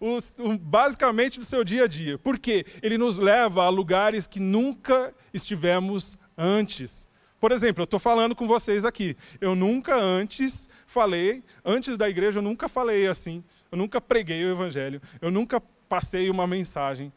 [0.00, 2.18] o, o, basicamente do seu dia a dia.
[2.18, 2.64] Por quê?
[2.82, 7.08] Ele nos leva a lugares que nunca estivemos antes.
[7.40, 9.16] Por exemplo, eu estou falando com vocês aqui.
[9.40, 13.44] Eu nunca antes falei, antes da igreja, eu nunca falei assim.
[13.70, 15.00] Eu nunca preguei o Evangelho.
[15.20, 17.12] Eu nunca passei uma mensagem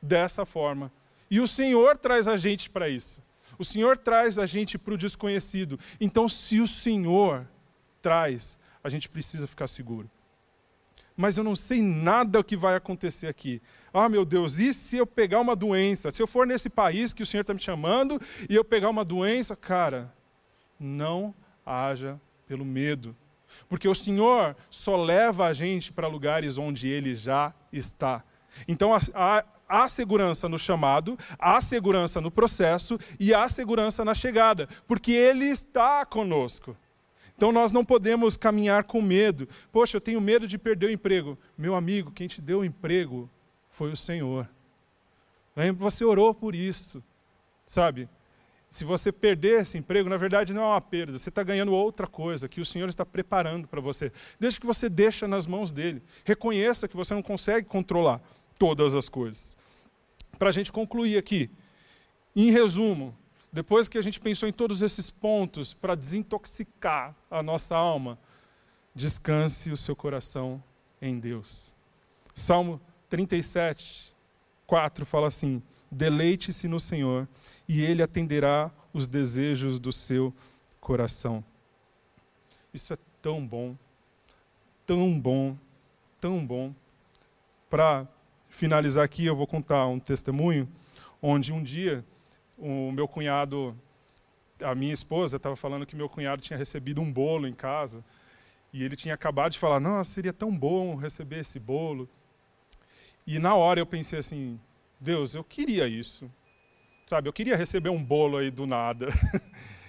[0.00, 0.92] dessa forma.
[1.30, 3.22] E o Senhor traz a gente para isso.
[3.58, 5.78] O Senhor traz a gente para o desconhecido.
[6.00, 7.46] Então, se o Senhor
[8.00, 10.10] traz, a gente precisa ficar seguro.
[11.16, 13.62] Mas eu não sei nada o que vai acontecer aqui.
[13.92, 16.10] Ah, meu Deus, e se eu pegar uma doença?
[16.10, 19.04] Se eu for nesse país que o Senhor está me chamando e eu pegar uma
[19.04, 19.54] doença?
[19.54, 20.12] Cara,
[20.78, 21.32] não
[21.64, 23.16] haja pelo medo.
[23.68, 28.24] Porque o Senhor só leva a gente para lugares onde Ele já está.
[28.66, 34.68] Então há, há segurança no chamado, há segurança no processo e há segurança na chegada,
[34.86, 36.76] porque Ele está conosco.
[37.36, 39.48] Então nós não podemos caminhar com medo.
[39.72, 41.38] Poxa, eu tenho medo de perder o emprego.
[41.58, 43.28] Meu amigo, quem te deu o emprego
[43.68, 44.48] foi o Senhor.
[45.78, 47.02] Você orou por isso,
[47.66, 48.08] sabe?
[48.70, 52.08] Se você perder esse emprego, na verdade não é uma perda, você está ganhando outra
[52.08, 54.12] coisa que o Senhor está preparando para você.
[54.38, 56.02] Desde que você deixa nas mãos dele.
[56.24, 58.20] Reconheça que você não consegue controlar
[58.58, 59.56] todas as coisas.
[60.38, 61.48] Para a gente concluir aqui,
[62.34, 63.16] em resumo,
[63.54, 68.18] depois que a gente pensou em todos esses pontos para desintoxicar a nossa alma,
[68.92, 70.60] descanse o seu coração
[71.00, 71.72] em Deus.
[72.34, 74.12] Salmo 37,
[74.66, 77.28] 4 fala assim: Deleite-se no Senhor,
[77.68, 80.34] e Ele atenderá os desejos do seu
[80.80, 81.44] coração.
[82.72, 83.76] Isso é tão bom,
[84.84, 85.56] tão bom,
[86.20, 86.74] tão bom.
[87.70, 88.04] Para
[88.48, 90.68] finalizar aqui, eu vou contar um testemunho
[91.22, 92.04] onde um dia
[92.58, 93.76] o meu cunhado,
[94.62, 98.04] a minha esposa estava falando que meu cunhado tinha recebido um bolo em casa
[98.72, 102.08] e ele tinha acabado de falar: "Nossa, seria tão bom receber esse bolo".
[103.26, 104.60] E na hora eu pensei assim:
[105.00, 106.30] Deus, eu queria isso,
[107.06, 107.28] sabe?
[107.28, 109.08] Eu queria receber um bolo aí do nada.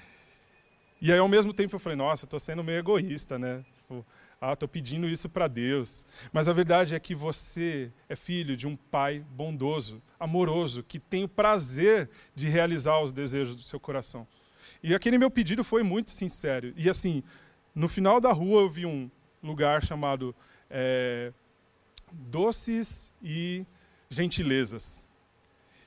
[1.02, 3.64] e aí ao mesmo tempo eu falei: Nossa, estou sendo meio egoísta, né?
[3.78, 4.06] Tipo,
[4.40, 6.06] ah, estou pedindo isso para Deus.
[6.32, 11.24] Mas a verdade é que você é filho de um pai bondoso, amoroso, que tem
[11.24, 14.28] o prazer de realizar os desejos do seu coração.
[14.84, 16.74] E aquele meu pedido foi muito sincero.
[16.76, 17.24] E assim,
[17.74, 19.10] no final da rua eu vi um
[19.42, 20.36] lugar chamado
[20.70, 21.32] é,
[22.12, 23.66] Doces e
[24.10, 25.08] Gentilezas.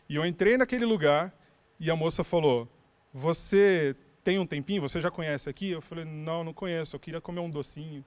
[0.08, 1.32] E eu entrei naquele lugar
[1.78, 2.68] e a moça falou:
[3.12, 4.82] Você tem um tempinho?
[4.82, 5.70] Você já conhece aqui?
[5.70, 6.96] Eu falei: Não, não conheço.
[6.96, 8.04] Eu queria comer um docinho.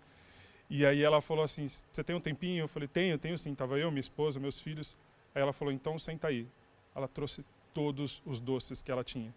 [0.73, 2.63] E aí ela falou assim: Você tem um tempinho?
[2.63, 3.51] Eu falei: Tenho, tenho sim.
[3.51, 4.97] Estava eu, minha esposa, meus filhos.
[5.35, 6.47] Aí ela falou: Então senta aí.
[6.95, 9.35] Ela trouxe todos os doces que ela tinha.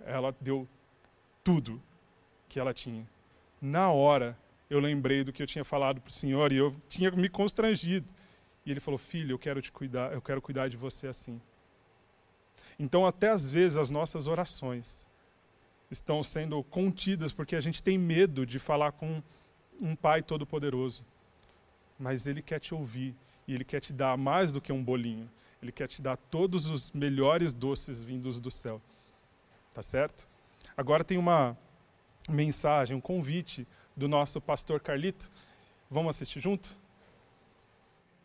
[0.00, 0.66] Ela deu
[1.44, 1.82] tudo
[2.48, 3.06] que ela tinha.
[3.60, 4.38] Na hora,
[4.70, 8.08] eu lembrei do que eu tinha falado para o Senhor e eu tinha me constrangido.
[8.64, 11.38] E ele falou: Filho, eu quero te cuidar, eu quero cuidar de você assim.
[12.78, 15.10] Então, até às vezes, as nossas orações
[15.90, 19.22] estão sendo contidas porque a gente tem medo de falar com
[19.80, 21.04] um Pai todo-poderoso,
[21.98, 23.14] mas Ele quer te ouvir
[23.48, 25.28] e Ele quer te dar mais do que um bolinho.
[25.62, 28.80] Ele quer te dar todos os melhores doces vindos do céu.
[29.74, 30.28] Tá certo?
[30.76, 31.56] Agora tem uma
[32.28, 33.66] mensagem, um convite
[33.96, 35.30] do nosso pastor Carlito.
[35.90, 36.78] Vamos assistir junto?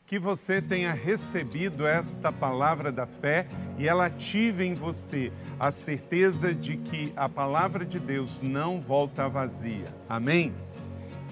[0.08, 6.54] Que você tenha recebido esta palavra da fé e ela ative em você a certeza
[6.54, 9.94] de que a palavra de Deus não volta vazia.
[10.08, 10.54] Amém?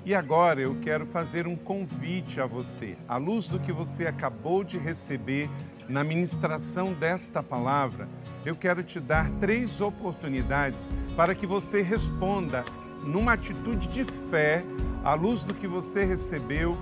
[0.05, 4.61] E agora eu quero fazer um convite a você, à luz do que você acabou
[4.61, 5.49] de receber
[5.87, 8.09] na ministração desta palavra,
[8.45, 12.65] eu quero te dar três oportunidades para que você responda
[13.05, 14.65] numa atitude de fé,
[15.05, 16.77] à luz do que você recebeu,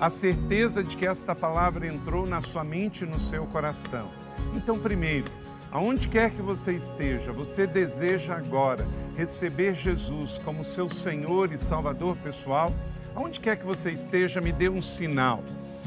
[0.00, 4.10] a certeza de que esta palavra entrou na sua mente e no seu coração.
[4.52, 5.30] Então, primeiro,
[5.74, 12.16] Aonde quer que você esteja, você deseja agora receber Jesus como seu Senhor e Salvador
[12.18, 12.72] pessoal?
[13.12, 15.42] Aonde quer que você esteja, me dê um sinal.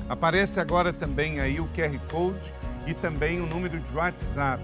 [0.09, 2.53] Aparece agora também aí o QR Code
[2.85, 4.61] e também o número de WhatsApp.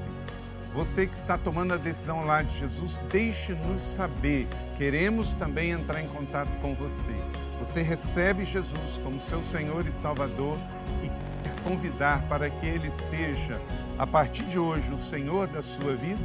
[0.73, 4.45] Você que está tomando a decisão lá de Jesus, deixe-nos saber.
[4.75, 7.15] Queremos também entrar em contato com você.
[7.59, 10.57] Você recebe Jesus como seu Senhor e Salvador
[11.01, 11.07] e
[11.43, 13.61] quer convidar para que ele seja
[13.97, 16.23] a partir de hoje, o Senhor da sua vida?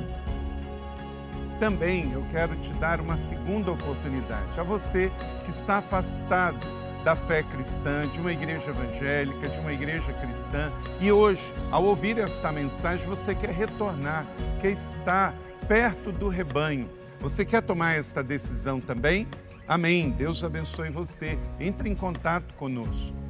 [1.58, 4.58] Também eu quero te dar uma segunda oportunidade.
[4.58, 5.10] A você
[5.44, 6.58] que está afastado
[7.04, 12.18] da fé cristã, de uma igreja evangélica, de uma igreja cristã, e hoje, ao ouvir
[12.18, 14.26] esta mensagem, você quer retornar,
[14.60, 15.34] quer estar
[15.66, 16.88] perto do rebanho.
[17.20, 19.26] Você quer tomar esta decisão também?
[19.66, 20.10] Amém.
[20.10, 21.38] Deus abençoe você.
[21.60, 23.27] Entre em contato conosco.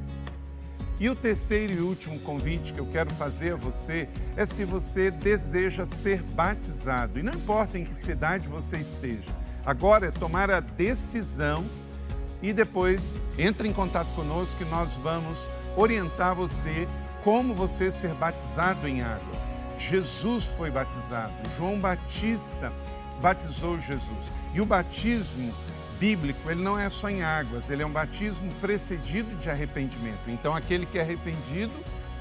[0.99, 5.09] E o terceiro e último convite que eu quero fazer a você é se você
[5.09, 7.17] deseja ser batizado.
[7.17, 9.33] E não importa em que cidade você esteja,
[9.65, 11.63] agora é tomar a decisão
[12.41, 15.47] e depois entre em contato conosco que nós vamos
[15.77, 16.85] orientar você
[17.23, 19.49] como você ser batizado em águas.
[19.77, 22.73] Jesus foi batizado, João Batista
[23.21, 24.31] batizou Jesus.
[24.53, 25.53] E o batismo
[25.99, 30.21] bíblico, ele não é só em águas, ele é um batismo precedido de arrependimento.
[30.27, 31.73] Então, aquele que é arrependido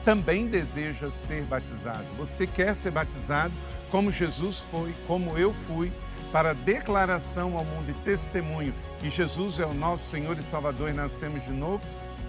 [0.04, 2.04] também deseja ser batizado.
[2.16, 3.52] Você quer ser batizado
[3.90, 5.92] como Jesus foi, como eu fui,
[6.32, 10.92] para declaração ao mundo e testemunho que Jesus é o nosso Senhor e Salvador e
[10.92, 11.82] nascemos de novo?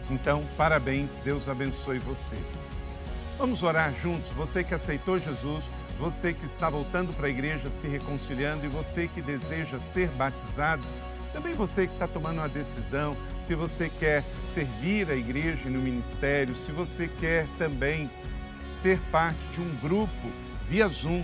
[0.10, 2.36] Então, parabéns, Deus abençoe você.
[3.38, 4.32] Vamos orar juntos.
[4.32, 9.08] Você que aceitou Jesus, você que está voltando para a igreja, se reconciliando e você
[9.08, 10.86] que deseja ser batizado.
[11.34, 16.56] Também você que está tomando uma decisão, se você quer servir a igreja no ministério,
[16.56, 18.10] se você quer também
[18.82, 20.32] ser parte de um grupo
[20.68, 21.24] via Zoom,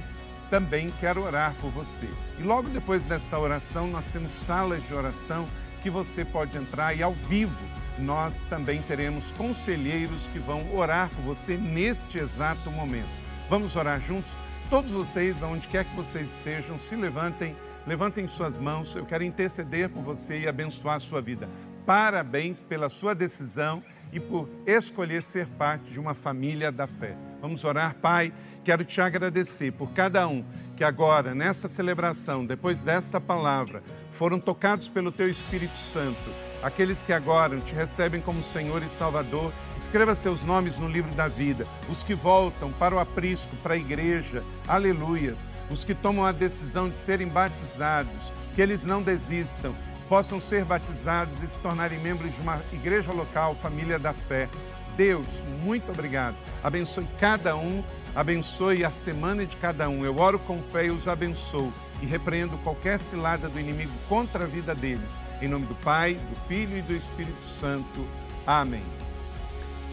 [0.49, 2.07] também quero orar por você.
[2.39, 5.45] E logo depois desta oração, nós temos salas de oração
[5.81, 7.55] que você pode entrar e ao vivo
[7.97, 13.09] nós também teremos conselheiros que vão orar por você neste exato momento.
[13.49, 14.35] Vamos orar juntos?
[14.69, 17.55] Todos vocês, aonde quer que vocês estejam, se levantem,
[17.85, 18.95] levantem suas mãos.
[18.95, 21.49] Eu quero interceder por você e abençoar a sua vida.
[21.85, 27.15] Parabéns pela sua decisão e por escolher ser parte de uma família da fé.
[27.41, 28.33] Vamos orar, Pai.
[28.63, 30.43] Quero te agradecer por cada um
[30.75, 36.23] que agora, nessa celebração, depois desta palavra, foram tocados pelo Teu Espírito Santo
[36.65, 41.27] Aqueles que agora te recebem como Senhor e Salvador, escreva seus nomes no livro da
[41.27, 41.67] vida.
[41.87, 45.47] Os que voltam para o aprisco, para a igreja, aleluias.
[45.69, 49.75] Os que tomam a decisão de serem batizados, que eles não desistam,
[50.07, 54.47] possam ser batizados e se tornarem membros de uma igreja local, família da fé.
[54.95, 56.35] Deus, muito obrigado.
[56.63, 57.83] Abençoe cada um,
[58.15, 60.05] abençoe a semana de cada um.
[60.05, 64.47] Eu oro com fé e os abençoo e repreendo qualquer cilada do inimigo contra a
[64.47, 65.19] vida deles.
[65.41, 68.05] Em nome do Pai, do Filho e do Espírito Santo.
[68.45, 68.83] Amém.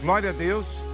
[0.00, 0.84] Glória a Deus.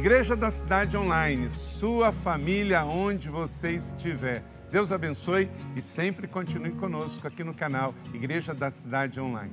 [0.00, 4.42] Igreja da Cidade Online, sua família onde você estiver.
[4.70, 9.52] Deus abençoe e sempre continue conosco aqui no canal Igreja da Cidade Online.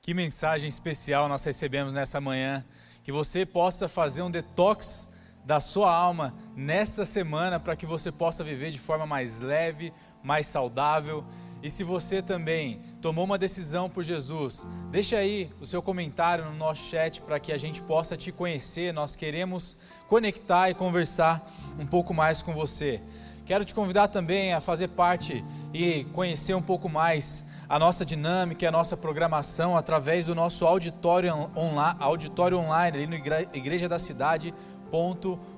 [0.00, 2.64] Que mensagem especial nós recebemos nessa manhã.
[3.02, 5.12] Que você possa fazer um detox
[5.44, 9.92] da sua alma nesta semana para que você possa viver de forma mais leve,
[10.22, 11.24] mais saudável.
[11.60, 16.54] E se você também tomou uma decisão por Jesus, deixa aí o seu comentário no
[16.54, 18.94] nosso chat para que a gente possa te conhecer.
[18.94, 19.76] Nós queremos
[20.08, 21.46] conectar e conversar
[21.78, 23.02] um pouco mais com você.
[23.44, 25.44] Quero te convidar também a fazer parte
[25.74, 31.50] e conhecer um pouco mais a nossa dinâmica a nossa programação através do nosso auditório,
[31.54, 33.16] onla auditório online ali no
[33.52, 34.54] Igreja da Cidade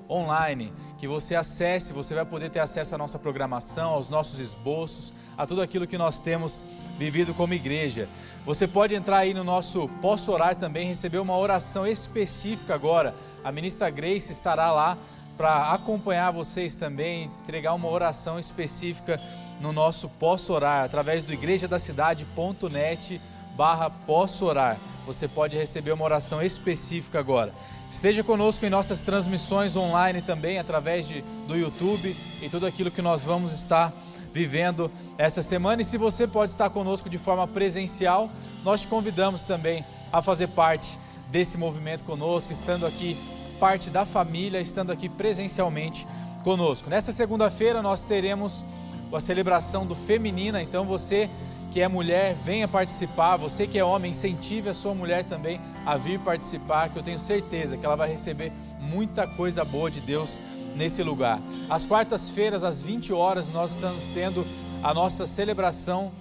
[0.09, 5.13] online, que você acesse, você vai poder ter acesso à nossa programação, aos nossos esboços,
[5.37, 6.63] a tudo aquilo que nós temos
[6.97, 8.07] vivido como igreja.
[8.45, 13.13] Você pode entrar aí no nosso Posso Orar também, receber uma oração específica agora.
[13.43, 14.97] A ministra Grace estará lá
[15.37, 19.21] para acompanhar vocês também, entregar uma oração específica
[19.61, 23.21] no nosso Posso Orar, através do igrejadacidade.net
[23.55, 24.77] barra Posso Orar.
[25.05, 27.51] Você pode receber uma oração específica agora.
[27.91, 33.01] Esteja conosco em nossas transmissões online também, através de, do YouTube e tudo aquilo que
[33.01, 33.91] nós vamos estar
[34.31, 35.81] vivendo essa semana.
[35.81, 38.29] E se você pode estar conosco de forma presencial,
[38.63, 40.97] nós te convidamos também a fazer parte
[41.29, 43.17] desse movimento conosco, estando aqui
[43.59, 46.07] parte da família, estando aqui presencialmente
[46.43, 46.89] conosco.
[46.89, 48.63] Nesta segunda-feira nós teremos
[49.11, 51.29] a celebração do Feminina, então você
[51.71, 53.35] que é mulher, venha participar.
[53.37, 57.19] Você que é homem, incentive a sua mulher também a vir participar, que eu tenho
[57.19, 60.39] certeza que ela vai receber muita coisa boa de Deus
[60.77, 61.41] nesse lugar.
[61.69, 64.45] Às quartas-feiras, às 20 horas, nós estamos tendo
[64.83, 66.11] a nossa celebração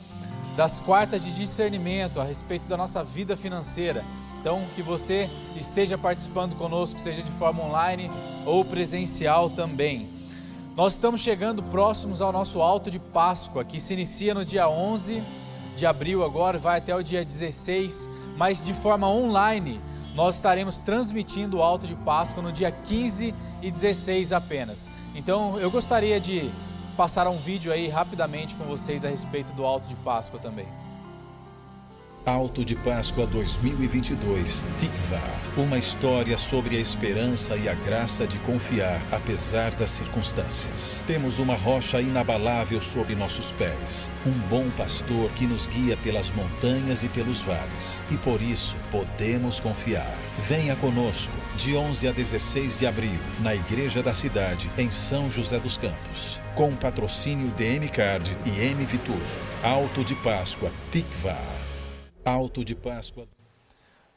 [0.57, 4.03] das quartas de discernimento a respeito da nossa vida financeira.
[4.41, 8.11] Então, que você esteja participando conosco, seja de forma online
[8.47, 10.09] ou presencial também.
[10.75, 15.23] Nós estamos chegando próximos ao nosso alto de Páscoa, que se inicia no dia 11
[15.77, 19.81] de abril agora, vai até o dia 16, mas de forma online.
[20.17, 24.89] Nós estaremos transmitindo o Alto de Páscoa no dia 15 e 16 apenas.
[25.15, 26.51] Então eu gostaria de
[26.97, 30.67] passar um vídeo aí rapidamente com vocês a respeito do Alto de Páscoa também.
[32.27, 35.23] Alto de Páscoa 2022, Tikva.
[35.57, 41.05] Uma história sobre a esperança e a graça de confiar apesar das circunstâncias.
[41.07, 47.05] Temos uma rocha inabalável sob nossos pés, um bom pastor que nos guia pelas montanhas
[47.05, 50.19] e pelos vales, e por isso podemos confiar.
[50.49, 55.61] Venha conosco, de 11 a 16 de abril, na Igreja da Cidade, em São José
[55.61, 59.39] dos Campos com patrocínio de M Card e M Vituso.
[59.63, 61.56] Alto de Páscoa, Tikva.
[62.27, 63.29] Alto de Páscoa.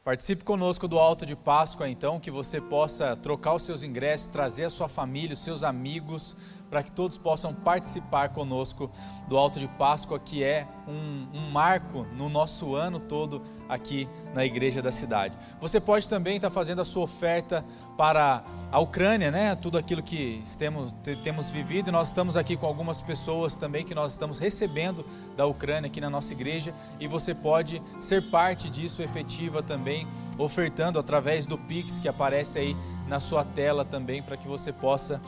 [0.03, 4.63] Participe conosco do Alto de Páscoa, então, que você possa trocar os seus ingressos, trazer
[4.63, 6.35] a sua família, os seus amigos,
[6.69, 8.91] para que todos possam participar conosco
[9.27, 14.45] do Alto de Páscoa, que é um, um, marco no nosso ano todo aqui na
[14.45, 15.37] igreja da cidade.
[15.59, 17.63] Você pode também estar fazendo a sua oferta
[17.97, 19.55] para a Ucrânia, né?
[19.55, 20.93] Tudo aquilo que temos,
[21.23, 25.05] temos vivido, e nós estamos aqui com algumas pessoas também que nós estamos recebendo
[25.35, 30.07] da Ucrânia aqui na nossa igreja, e você pode ser parte disso efetiva também,
[30.37, 32.75] ofertando através do Pix que aparece aí
[33.07, 35.19] na sua tela também, para que você possa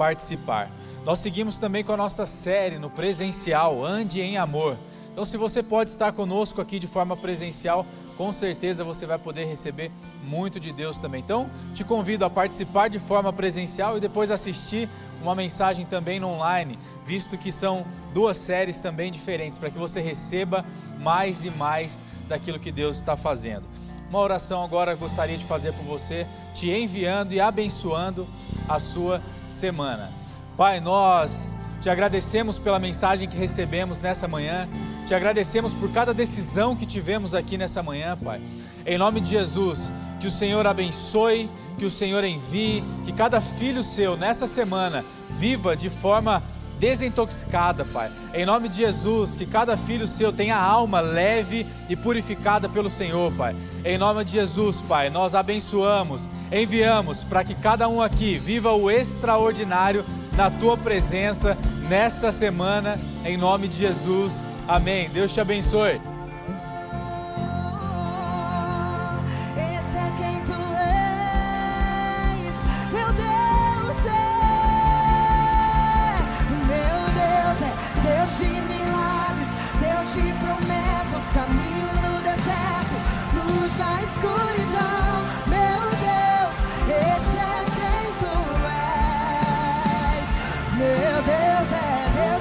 [0.00, 0.70] participar.
[1.04, 4.74] Nós seguimos também com a nossa série no presencial, Ande em Amor.
[5.12, 7.84] Então, se você pode estar conosco aqui de forma presencial,
[8.16, 9.92] com certeza você vai poder receber
[10.24, 11.20] muito de Deus também.
[11.20, 14.88] Então, te convido a participar de forma presencial e depois assistir
[15.20, 17.84] uma mensagem também online, visto que são
[18.14, 20.64] duas séries também diferentes, para que você receba
[21.00, 23.64] mais e mais daquilo que Deus está fazendo.
[24.08, 28.26] Uma oração agora gostaria de fazer por você, te enviando e abençoando
[28.66, 29.20] a sua
[29.60, 30.08] semana.
[30.56, 34.66] Pai, nós te agradecemos pela mensagem que recebemos nessa manhã,
[35.06, 38.40] te agradecemos por cada decisão que tivemos aqui nessa manhã, Pai.
[38.86, 39.78] Em nome de Jesus,
[40.18, 41.48] que o Senhor abençoe,
[41.78, 45.04] que o Senhor envie, que cada filho seu nessa semana
[45.38, 46.42] viva de forma
[46.78, 48.10] desintoxicada, Pai.
[48.32, 52.88] Em nome de Jesus, que cada filho seu tenha a alma leve e purificada pelo
[52.88, 53.54] Senhor, Pai.
[53.84, 56.22] Em nome de Jesus, Pai, nós abençoamos
[56.52, 60.04] enviamos para que cada um aqui viva o extraordinário
[60.36, 61.56] na tua presença
[61.88, 64.44] nesta semana, em nome de Jesus.
[64.66, 65.08] Amém.
[65.10, 66.00] Deus te abençoe.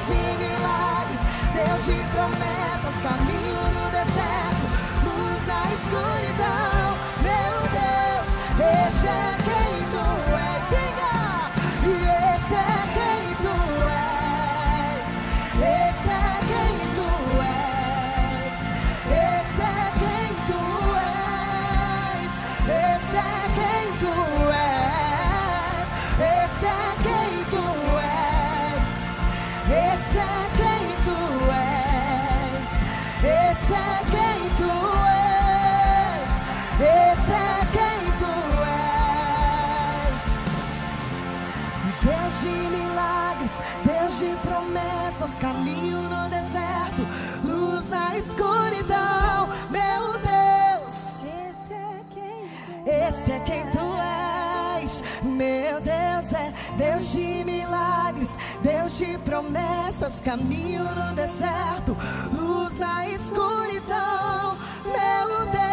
[0.09, 1.21] De milagres,
[1.53, 2.58] Deus de promessas,
[45.39, 47.07] caminho no deserto,
[47.43, 51.23] luz na escuridão, meu Deus.
[52.85, 53.79] Esse é quem tu
[54.81, 61.95] és, meu Deus é Deus de milagres, Deus de promessas, caminho no deserto,
[62.33, 65.69] luz na escuridão, meu Deus.